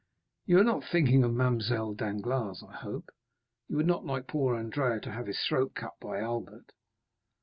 "You 0.47 0.57
are 0.57 0.63
not 0.63 0.83
thinking 0.83 1.23
of 1.23 1.31
Mademoiselle 1.31 1.93
Danglars, 1.93 2.63
I 2.67 2.73
hope; 2.73 3.11
you 3.67 3.77
would 3.77 3.85
not 3.85 4.03
like 4.03 4.25
poor 4.25 4.55
Andrea 4.55 4.99
to 4.99 5.11
have 5.11 5.27
his 5.27 5.39
throat 5.43 5.75
cut 5.75 5.93
by 5.99 6.17
Albert?" 6.19 6.71